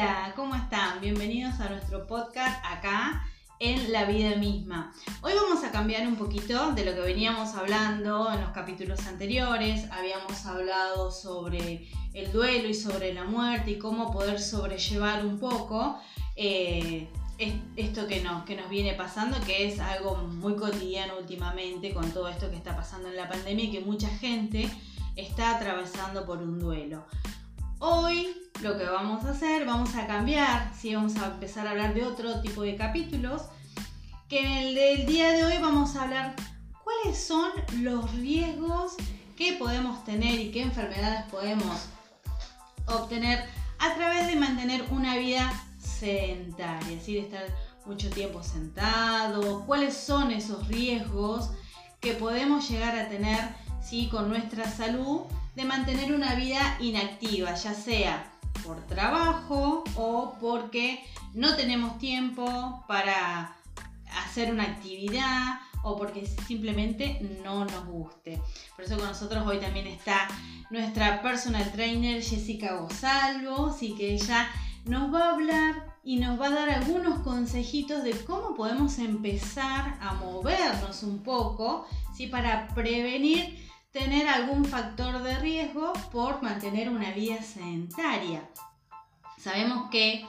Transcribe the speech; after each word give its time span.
Hola, 0.00 0.32
¿cómo 0.36 0.54
están? 0.54 1.00
Bienvenidos 1.00 1.58
a 1.58 1.70
nuestro 1.70 2.06
podcast 2.06 2.64
acá 2.64 3.28
en 3.58 3.90
la 3.90 4.04
vida 4.04 4.36
misma. 4.36 4.94
Hoy 5.22 5.32
vamos 5.34 5.64
a 5.64 5.72
cambiar 5.72 6.06
un 6.06 6.14
poquito 6.14 6.70
de 6.70 6.84
lo 6.84 6.94
que 6.94 7.00
veníamos 7.00 7.56
hablando 7.56 8.32
en 8.32 8.40
los 8.40 8.50
capítulos 8.50 9.04
anteriores. 9.08 9.90
Habíamos 9.90 10.46
hablado 10.46 11.10
sobre 11.10 11.88
el 12.14 12.30
duelo 12.30 12.68
y 12.68 12.74
sobre 12.74 13.12
la 13.12 13.24
muerte 13.24 13.72
y 13.72 13.78
cómo 13.78 14.12
poder 14.12 14.38
sobrellevar 14.38 15.26
un 15.26 15.40
poco 15.40 15.98
eh, 16.36 17.08
esto 17.76 18.06
que 18.06 18.22
nos, 18.22 18.44
que 18.44 18.54
nos 18.54 18.70
viene 18.70 18.94
pasando, 18.94 19.36
que 19.44 19.66
es 19.66 19.80
algo 19.80 20.14
muy 20.14 20.54
cotidiano 20.54 21.14
últimamente 21.18 21.92
con 21.92 22.08
todo 22.12 22.28
esto 22.28 22.48
que 22.50 22.56
está 22.56 22.76
pasando 22.76 23.08
en 23.08 23.16
la 23.16 23.28
pandemia 23.28 23.64
y 23.64 23.72
que 23.72 23.80
mucha 23.80 24.08
gente 24.08 24.70
está 25.16 25.56
atravesando 25.56 26.24
por 26.24 26.38
un 26.38 26.60
duelo. 26.60 27.04
Hoy 27.80 28.47
lo 28.62 28.76
que 28.76 28.84
vamos 28.84 29.24
a 29.24 29.30
hacer, 29.30 29.64
vamos 29.64 29.94
a 29.94 30.06
cambiar, 30.06 30.72
sí, 30.76 30.94
vamos 30.94 31.16
a 31.16 31.26
empezar 31.26 31.66
a 31.66 31.70
hablar 31.70 31.94
de 31.94 32.04
otro 32.04 32.40
tipo 32.40 32.62
de 32.62 32.76
capítulos, 32.76 33.42
que 34.28 34.40
en 34.40 34.52
el 34.52 34.74
del 34.74 35.06
día 35.06 35.30
de 35.30 35.44
hoy 35.44 35.58
vamos 35.58 35.94
a 35.94 36.02
hablar 36.02 36.34
cuáles 36.82 37.22
son 37.22 37.50
los 37.78 38.12
riesgos 38.14 38.94
que 39.36 39.52
podemos 39.52 40.04
tener 40.04 40.40
y 40.40 40.50
qué 40.50 40.62
enfermedades 40.62 41.22
podemos 41.30 41.86
obtener 42.86 43.44
a 43.78 43.94
través 43.94 44.26
de 44.26 44.36
mantener 44.36 44.84
una 44.90 45.16
vida 45.16 45.52
sedentaria, 45.80 46.96
es 46.96 47.06
de 47.06 47.20
estar 47.20 47.44
mucho 47.86 48.10
tiempo 48.10 48.42
sentado, 48.42 49.64
cuáles 49.66 49.96
son 49.96 50.32
esos 50.32 50.66
riesgos 50.66 51.50
que 52.00 52.14
podemos 52.14 52.68
llegar 52.68 52.98
a 52.98 53.08
tener 53.08 53.38
¿sí? 53.82 54.08
con 54.08 54.28
nuestra 54.28 54.68
salud 54.70 55.22
de 55.54 55.64
mantener 55.64 56.12
una 56.12 56.34
vida 56.34 56.76
inactiva, 56.80 57.54
ya 57.54 57.74
sea 57.74 58.37
por 58.64 58.80
trabajo 58.86 59.84
o 59.96 60.36
porque 60.40 61.04
no 61.34 61.56
tenemos 61.56 61.98
tiempo 61.98 62.84
para 62.86 63.56
hacer 64.24 64.50
una 64.52 64.64
actividad 64.64 65.60
o 65.82 65.96
porque 65.96 66.26
simplemente 66.26 67.20
no 67.44 67.64
nos 67.64 67.86
guste. 67.86 68.40
Por 68.76 68.84
eso 68.84 68.96
con 68.96 69.06
nosotros 69.06 69.46
hoy 69.46 69.58
también 69.58 69.86
está 69.86 70.28
nuestra 70.70 71.22
personal 71.22 71.70
trainer 71.72 72.22
Jessica 72.22 72.74
Gozalvo, 72.74 73.68
así 73.68 73.94
que 73.94 74.14
ella 74.14 74.48
nos 74.84 75.12
va 75.12 75.26
a 75.26 75.30
hablar 75.34 75.88
y 76.02 76.16
nos 76.16 76.40
va 76.40 76.46
a 76.46 76.50
dar 76.50 76.70
algunos 76.70 77.20
consejitos 77.20 78.02
de 78.02 78.12
cómo 78.24 78.54
podemos 78.54 78.98
empezar 78.98 79.98
a 80.00 80.14
movernos 80.14 81.02
un 81.02 81.22
poco 81.22 81.86
¿sí? 82.16 82.26
para 82.26 82.68
prevenir 82.68 83.67
tener 83.92 84.28
algún 84.28 84.64
factor 84.64 85.22
de 85.22 85.38
riesgo 85.38 85.92
por 86.12 86.42
mantener 86.42 86.88
una 86.88 87.12
vida 87.12 87.42
sedentaria. 87.42 88.48
Sabemos 89.38 89.90
que 89.90 90.26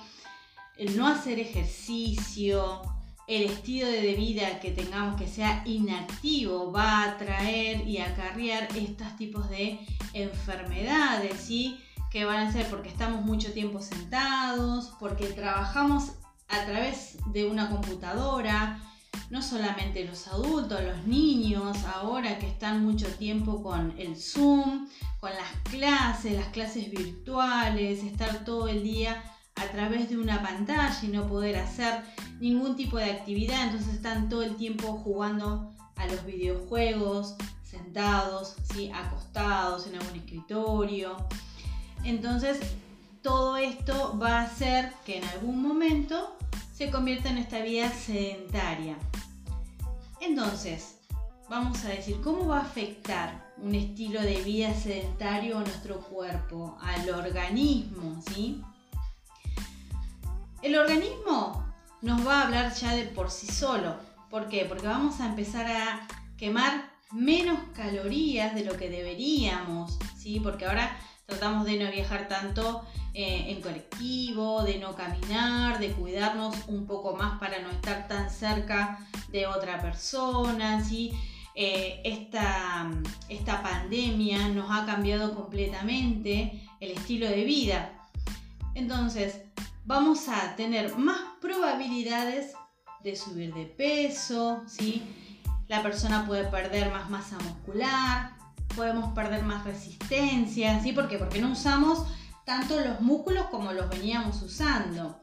el 0.78 0.98
no 0.98 1.08
hacer 1.08 1.40
ejercicio, 1.40 2.82
el 3.28 3.44
estilo 3.44 3.88
de 3.88 4.16
vida 4.16 4.60
que 4.60 4.72
tengamos 4.72 5.20
que 5.20 5.28
sea 5.28 5.62
inactivo 5.66 6.72
va 6.72 7.04
a 7.04 7.18
traer 7.18 7.88
y 7.88 8.00
acarrear 8.00 8.70
estos 8.76 9.16
tipos 9.18 9.50
de 9.50 9.80
enfermedades, 10.14 11.40
¿sí? 11.40 11.80
que 12.10 12.26
van 12.26 12.48
a 12.48 12.52
ser 12.52 12.68
porque 12.70 12.90
estamos 12.90 13.23
mucho 13.23 13.54
tiempo 13.54 13.82
sentados, 13.82 14.94
porque 15.00 15.28
trabajamos 15.28 16.14
a 16.48 16.66
través 16.66 17.18
de 17.28 17.46
una 17.46 17.70
computadora, 17.70 18.82
no 19.30 19.42
solamente 19.42 20.06
los 20.06 20.28
adultos, 20.28 20.82
los 20.84 21.06
niños, 21.06 21.78
ahora 21.86 22.40
que 22.40 22.48
están 22.48 22.84
mucho 22.84 23.08
tiempo 23.08 23.62
con 23.62 23.94
el 23.98 24.16
Zoom, 24.16 24.88
con 25.20 25.32
las 25.32 25.70
clases, 25.70 26.34
las 26.34 26.48
clases 26.48 26.90
virtuales, 26.90 28.04
estar 28.04 28.44
todo 28.44 28.68
el 28.68 28.84
día 28.84 29.24
a 29.56 29.66
través 29.68 30.10
de 30.10 30.18
una 30.18 30.42
pantalla 30.42 30.98
y 31.04 31.08
no 31.08 31.28
poder 31.28 31.58
hacer 31.58 32.02
ningún 32.39 32.76
tipo 32.76 32.98
de 32.98 33.12
actividad, 33.12 33.66
entonces 33.66 33.94
están 33.95 34.30
todo 34.30 34.42
el 34.44 34.56
tiempo 34.56 34.94
jugando 34.94 35.73
a 35.95 36.08
los 36.08 36.26
videojuegos, 36.26 37.36
sentados, 37.64 38.56
¿sí? 38.73 38.89
acostados 38.94 39.86
en 39.86 39.95
algún 39.95 40.16
escritorio. 40.16 41.18
Entonces, 42.04 42.60
todo 43.22 43.58
esto 43.58 44.18
va 44.18 44.39
a 44.39 44.44
hacer 44.44 44.94
que 45.06 45.18
en 45.18 45.26
algún 45.26 45.62
momento 45.62 46.38
se 46.80 46.90
convierta 46.92 47.28
en 47.28 47.40
esta 47.40 47.60
vida 47.60 47.92
sedentaria. 47.92 48.95
Entonces, 50.22 51.00
vamos 51.50 51.84
a 51.84 51.90
decir, 51.90 52.22
¿cómo 52.23 52.48
va 52.48 52.60
a 52.60 52.62
afectar 52.62 53.54
un 53.58 53.76
estilo 53.76 54.22
de 54.22 54.42
vida 54.44 54.73
sedentario 54.73 55.58
a 55.58 55.64
nuestro 55.64 56.00
cuerpo, 56.00 56.78
al 56.80 57.10
organismo? 57.10 58.22
¿sí? 58.32 58.64
El 60.62 60.78
organismo 60.78 61.70
nos 62.02 62.26
va 62.26 62.39
a 62.39 62.45
hablar 62.45 62.73
ya 62.73 62.95
de 62.95 63.04
por 63.08 63.30
sí 63.30 63.48
solo. 63.48 63.98
¿Por 64.30 64.48
qué? 64.48 64.64
Porque 64.64 64.88
vamos 64.88 65.20
a 65.20 65.26
empezar 65.26 65.70
a 65.70 66.08
quemar 66.38 66.94
menos 67.12 67.60
calorías 67.76 68.56
de 68.56 68.64
lo 68.64 68.78
que 68.78 68.89
deberíamos, 68.89 70.00
¿sí? 70.18 70.39
Porque 70.39 70.66
ahora 70.66 70.95
tratamos 71.30 71.66
de 71.66 71.78
no 71.78 71.92
viajar 71.92 72.28
tanto 72.28 72.86
eh, 73.14 73.45
en 73.48 73.62
colectivo, 73.62 74.64
de 74.64 74.80
no 74.80 74.95
caminar, 74.95 75.80
de 75.80 75.92
cuidarnos 75.92 76.56
un 76.67 76.86
poco 76.86 77.16
más 77.16 77.40
para 77.40 77.60
no 77.60 77.70
estar 77.70 78.08
tan 78.08 78.30
cerca 78.30 79.00
de 79.32 79.48
otra 79.48 79.80
persona, 79.82 80.84
¿sí? 80.84 81.14
Eh, 81.56 82.02
esta, 82.04 82.89
esta 83.28 83.62
pandemia 83.62 84.48
nos 84.50 84.72
ha 84.72 84.86
cambiado 84.86 85.36
completamente 85.36 86.68
el 86.80 86.92
estilo 86.92 87.28
de 87.28 87.44
vida. 87.44 88.08
Entonces, 88.76 89.42
vamos 89.86 90.30
a 90.30 90.56
tener 90.56 90.95
más 90.98 91.20
probabilidades 91.42 92.54
de 93.04 93.16
subir 93.16 93.54
de 93.54 93.66
peso, 93.66 94.64
¿sí? 94.68 95.04
La 95.68 95.84
persona 95.84 96.26
puede 96.26 96.45
perder 96.45 96.92
más 96.92 97.10
masa 97.10 97.38
muscular, 97.39 98.39
podemos 98.80 99.14
perder 99.14 99.44
más 99.44 99.66
resistencia, 99.66 100.82
¿sí? 100.82 100.94
¿Por 100.94 101.10
qué? 101.10 101.17
Porque 101.17 101.42
no 101.42 101.52
usamos 101.52 102.08
tanto 102.45 102.80
los 102.80 103.02
músculos 103.02 103.48
como 103.48 103.73
los 103.73 103.90
veníamos 103.90 104.42
usando. 104.42 105.20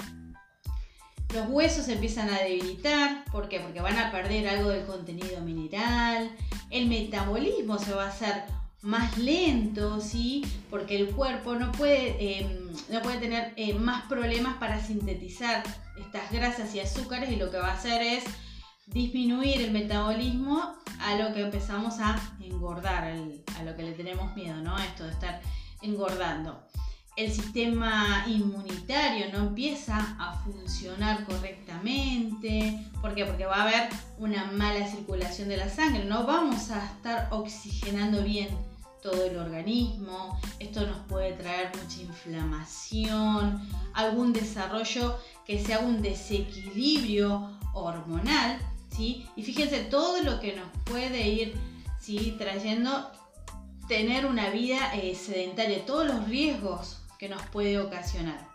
Los 1.32 1.48
huesos 1.48 1.88
empiezan 1.88 2.28
a 2.28 2.40
debilitar, 2.40 3.24
¿por 3.32 3.48
qué? 3.48 3.60
Porque 3.60 3.80
van 3.80 3.96
a 3.96 4.12
perder 4.12 4.46
algo 4.46 4.68
del 4.68 4.84
contenido 4.84 5.40
mineral, 5.40 6.30
el 6.68 6.86
metabolismo 6.86 7.78
se 7.78 7.94
va 7.94 8.04
a 8.04 8.08
hacer 8.08 8.42
más 8.82 9.16
lento, 9.16 10.02
¿sí? 10.02 10.44
Porque 10.68 10.96
el 10.96 11.12
cuerpo 11.12 11.54
no 11.54 11.72
puede, 11.72 12.40
em, 12.40 12.70
no 12.90 13.00
puede 13.00 13.16
tener 13.16 13.54
eh, 13.56 13.72
más 13.72 14.02
problemas 14.02 14.58
para 14.58 14.84
sintetizar 14.84 15.62
estas 15.98 16.30
grasas 16.30 16.74
y 16.74 16.80
azúcares 16.80 17.30
y 17.30 17.36
lo 17.36 17.50
que 17.50 17.56
va 17.56 17.68
a 17.68 17.78
hacer 17.78 18.02
es 18.02 18.24
disminuir 18.86 19.60
el 19.60 19.72
metabolismo 19.72 20.74
a 21.00 21.16
lo 21.16 21.34
que 21.34 21.42
empezamos 21.42 21.98
a 21.98 22.16
engordar, 22.40 23.04
a 23.58 23.62
lo 23.62 23.76
que 23.76 23.82
le 23.82 23.92
tenemos 23.92 24.34
miedo, 24.34 24.56
¿no? 24.62 24.78
Esto 24.78 25.04
de 25.04 25.10
estar 25.10 25.40
engordando. 25.82 26.66
El 27.16 27.32
sistema 27.32 28.24
inmunitario 28.26 29.32
no 29.32 29.48
empieza 29.48 30.16
a 30.18 30.34
funcionar 30.34 31.24
correctamente. 31.24 32.78
¿Por 33.00 33.14
qué? 33.14 33.24
Porque 33.24 33.46
va 33.46 33.56
a 33.56 33.62
haber 33.62 33.88
una 34.18 34.44
mala 34.52 34.86
circulación 34.86 35.48
de 35.48 35.56
la 35.56 35.68
sangre. 35.68 36.04
No 36.04 36.26
vamos 36.26 36.70
a 36.70 36.84
estar 36.84 37.28
oxigenando 37.30 38.22
bien 38.22 38.48
todo 39.02 39.24
el 39.24 39.38
organismo. 39.38 40.38
Esto 40.58 40.86
nos 40.86 40.98
puede 41.06 41.32
traer 41.32 41.72
mucha 41.82 42.02
inflamación, 42.02 43.66
algún 43.94 44.34
desarrollo 44.34 45.18
que 45.46 45.64
sea 45.64 45.78
un 45.78 46.02
desequilibrio 46.02 47.50
hormonal 47.72 48.58
y 48.98 49.42
fíjense 49.42 49.80
todo 49.84 50.22
lo 50.22 50.40
que 50.40 50.56
nos 50.56 50.68
puede 50.84 51.28
ir 51.28 51.54
trayendo 52.38 53.10
tener 53.88 54.26
una 54.26 54.50
vida 54.50 54.94
eh, 54.94 55.14
sedentaria, 55.14 55.84
todos 55.84 56.06
los 56.06 56.28
riesgos 56.28 56.98
que 57.18 57.28
nos 57.28 57.42
puede 57.46 57.78
ocasionar. 57.78 58.48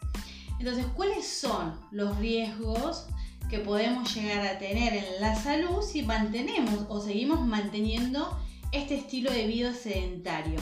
Entonces, 0.59 0.85
¿cuáles 0.95 1.27
son 1.27 1.79
los 1.91 2.17
riesgos 2.17 3.07
que 3.49 3.59
podemos 3.59 4.13
llegar 4.13 4.45
a 4.45 4.59
tener 4.59 4.93
en 4.93 5.21
la 5.21 5.35
salud 5.35 5.81
si 5.81 6.03
mantenemos 6.03 6.85
o 6.89 7.01
seguimos 7.01 7.41
manteniendo 7.41 8.37
este 8.71 8.95
estilo 8.95 9.31
de 9.31 9.47
vida 9.47 9.73
sedentario? 9.73 10.59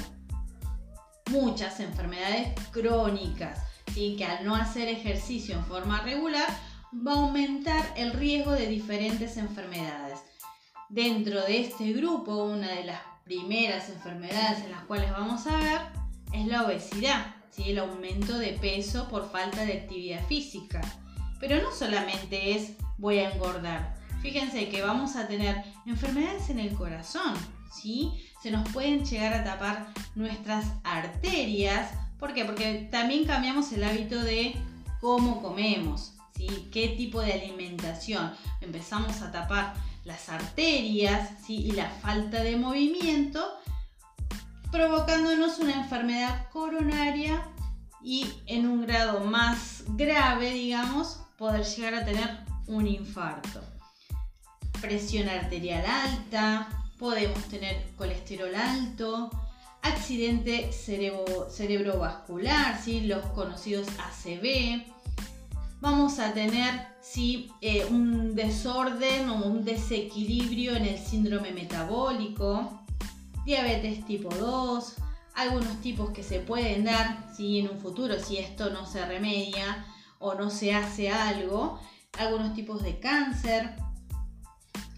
Muchas 1.32 1.80
enfermedades 1.80 2.54
crónicas, 2.72 3.60
¿sí? 3.94 4.16
que 4.18 4.26
al 4.26 4.46
no 4.46 4.56
hacer 4.56 4.88
ejercicio 4.88 5.56
en 5.56 5.66
forma 5.66 6.02
regular 6.02 6.48
va 6.94 7.14
a 7.14 7.18
aumentar 7.18 7.94
el 7.96 8.14
riesgo 8.14 8.52
de 8.52 8.68
diferentes 8.68 9.38
enfermedades. 9.38 10.20
Dentro 10.90 11.42
de 11.44 11.62
este 11.62 11.94
grupo, 11.94 12.46
una 12.46 12.70
de 12.70 12.86
las 12.86 13.00
primeras 13.24 13.90
enfermedades 13.90 14.64
en 14.64 14.72
las 14.72 14.84
cuales 14.86 15.12
vamos 15.12 15.46
a 15.46 15.58
ver 15.58 15.82
es 16.34 16.48
la 16.48 16.64
obesidad, 16.64 17.36
¿sí? 17.52 17.64
el 17.70 17.80
aumento 17.80 18.38
de 18.40 18.54
peso 18.54 19.08
por 19.08 19.32
falta 19.32 19.66
de 19.66 19.74
actividad 19.74 20.26
física. 20.28 20.82
Pero 21.40 21.62
no 21.62 21.72
solamente 21.72 22.56
es 22.56 22.74
voy 22.98 23.20
a 23.20 23.32
engordar. 23.32 23.96
Fíjense 24.22 24.68
que 24.70 24.82
vamos 24.82 25.16
a 25.16 25.28
tener 25.28 25.64
enfermedades 25.86 26.50
en 26.50 26.60
el 26.60 26.74
corazón, 26.74 27.36
¿sí? 27.72 28.12
Se 28.42 28.52
nos 28.52 28.68
pueden 28.70 29.06
llegar 29.06 29.34
a 29.34 29.44
tapar 29.44 29.94
nuestras 30.16 30.66
arterias. 30.84 31.92
¿Por 32.18 32.34
qué? 32.34 32.44
Porque 32.44 32.90
también 32.92 33.26
cambiamos 33.26 33.72
el 33.72 33.84
hábito 33.84 34.22
de 34.22 34.56
cómo 35.00 35.42
comemos, 35.42 36.19
qué 36.72 36.90
tipo 36.90 37.22
de 37.22 37.34
alimentación. 37.34 38.32
Empezamos 38.62 39.22
a 39.22 39.32
tapar 39.32 39.74
las 40.06 40.30
arterias 40.30 41.30
¿sí? 41.46 41.58
y 41.58 41.72
la 41.72 41.90
falta 41.90 42.42
de 42.42 42.56
movimiento, 42.56 43.46
provocándonos 44.72 45.60
una 45.60 45.74
enfermedad 45.74 46.48
coronaria 46.52 47.46
y 48.02 48.26
en 48.46 48.68
un 48.68 48.86
grado 48.86 49.26
más 49.26 49.84
grave, 49.90 50.54
digamos, 50.54 51.20
poder 51.38 51.66
llegar 51.66 51.96
a 51.96 52.06
tener 52.06 52.40
un 52.68 52.88
infarto. 52.88 53.62
Presión 54.82 55.28
arterial 55.28 55.86
alta, 55.86 56.70
podemos 56.98 57.44
tener 57.46 57.86
colesterol 57.98 58.56
alto, 58.56 59.30
accidente 59.82 60.72
cerebrovascular, 60.72 62.82
¿sí? 62.82 63.02
los 63.02 63.26
conocidos 63.28 63.88
ACV. 64.00 64.99
Vamos 65.82 66.20
a 66.20 66.34
tener 66.34 66.88
¿sí? 67.02 67.52
Eh, 67.62 67.86
un 67.90 68.36
desorden 68.36 69.30
o 69.30 69.46
un 69.46 69.64
desequilibrio 69.64 70.76
en 70.76 70.86
el 70.86 70.98
síndrome 70.98 71.52
metabólico, 71.52 72.84
diabetes 73.46 74.06
tipo 74.06 74.28
2, 74.30 74.96
algunos 75.36 75.80
tipos 75.80 76.12
que 76.12 76.22
se 76.22 76.40
pueden 76.40 76.84
dar 76.84 77.30
¿sí? 77.34 77.60
en 77.60 77.70
un 77.70 77.80
futuro 77.80 78.20
si 78.20 78.38
esto 78.38 78.72
no 78.72 78.86
se 78.86 79.06
remedia 79.06 79.86
o 80.20 80.34
no 80.34 80.50
se 80.50 80.74
hace 80.74 81.12
algo, 81.12 81.80
algunos 82.18 82.54
tipos 82.54 82.84
de 82.84 83.00
cáncer, 83.00 83.74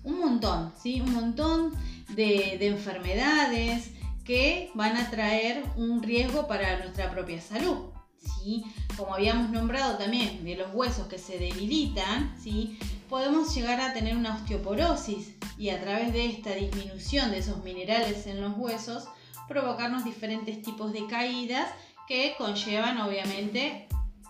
un 0.04 0.19
montón, 0.19 0.74
¿sí? 0.81 1.00
un 1.00 1.13
montón 1.13 1.74
de, 2.16 2.57
de 2.57 2.68
enfermedades, 2.68 3.92
que 4.24 4.72
van 4.74 4.98
a 4.98 5.10
traer 5.12 5.63
un 5.75 6.01
riesgo 6.01 6.48
para 6.48 6.80
nuestra 6.80 7.12
propia 7.12 7.39
salud. 7.39 7.92
¿Sí? 8.21 8.63
Como 8.97 9.15
habíamos 9.15 9.50
nombrado 9.50 9.97
también 9.97 10.44
de 10.44 10.56
los 10.56 10.73
huesos 10.73 11.07
que 11.07 11.18
se 11.18 11.38
debilitan, 11.38 12.35
¿sí? 12.41 12.77
podemos 13.09 13.53
llegar 13.53 13.81
a 13.81 13.94
tener 13.94 14.15
una 14.15 14.35
osteoporosis 14.35 15.33
y 15.57 15.69
a 15.69 15.81
través 15.81 16.13
de 16.13 16.27
esta 16.27 16.56
disminución 16.56 17.31
de 17.31 17.39
esos 17.39 17.63
minerales 17.63 18.25
en 18.25 18.39
los 18.39 18.57
huesos 18.57 19.06
provocarnos 19.47 20.06
diferentes 20.06 20.62
tipos 20.62 20.94
de 20.94 21.06
caídas 21.07 21.69
que 22.07 22.35
conllevan 22.38 23.01
obviamente 23.01 23.88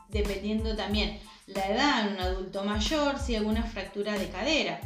dependiendo 0.10 0.76
también 0.76 1.20
la 1.48 1.68
edad 1.68 2.08
en 2.08 2.14
un 2.14 2.22
adulto 2.22 2.64
mayor, 2.64 3.20
si 3.20 3.36
alguna 3.36 3.64
fractura 3.64 4.18
de 4.18 4.30
cadera. 4.30 4.80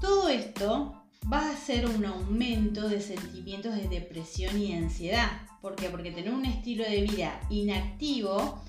Todo 0.00 0.28
esto 0.28 1.02
va 1.32 1.50
a 1.50 1.56
ser 1.56 1.86
un 1.86 2.04
aumento 2.04 2.88
de 2.88 3.00
sentimientos 3.00 3.74
de 3.74 3.88
depresión 3.88 4.60
y 4.60 4.74
ansiedad. 4.74 5.30
¿Por 5.60 5.76
qué? 5.76 5.90
Porque 5.90 6.10
tener 6.10 6.32
un 6.32 6.46
estilo 6.46 6.84
de 6.84 7.02
vida 7.02 7.38
inactivo 7.50 8.62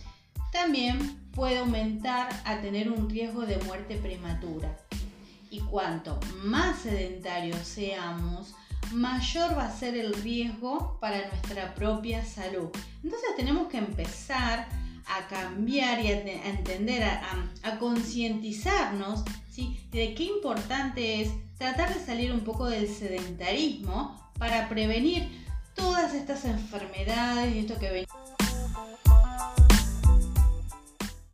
también 0.52 1.18
puede 1.32 1.60
aumentar 1.60 2.30
a 2.46 2.60
tener 2.60 2.92
un 2.92 3.10
riesgo 3.10 3.46
de 3.46 3.58
muerte 3.60 3.96
prematura. 3.96 4.78
Y 5.50 5.60
cuanto 5.60 6.20
más 6.44 6.80
sedentarios 6.80 7.60
seamos, 7.60 8.54
mayor 8.92 9.58
va 9.58 9.66
a 9.66 9.78
ser 9.78 9.96
el 9.96 10.14
riesgo 10.14 10.98
para 11.00 11.28
nuestra 11.30 11.74
propia 11.76 12.26
salud. 12.26 12.70
Entonces 13.04 13.30
tenemos 13.38 13.68
que 13.68 13.78
empezar 13.78 14.68
a 15.08 15.28
cambiar 15.28 16.04
y 16.04 16.08
a, 16.08 16.22
entender, 16.48 17.04
a, 17.04 17.80
concientizarnos 17.80 19.24
de 19.92 20.14
qué 20.14 20.24
importante 20.24 21.22
es 21.22 21.32
tratar 21.58 21.94
de 21.94 22.04
salir 22.04 22.32
un 22.32 22.42
poco 22.42 22.68
del 22.68 22.88
sedentarismo 22.88 24.32
para 24.38 24.70
prevenir 24.70 25.41
todas 25.82 26.14
estas 26.14 26.46
enfermedades 26.46 27.56
y 27.56 27.60
esto 27.60 27.80
que 27.80 27.90
venimos 27.90 28.21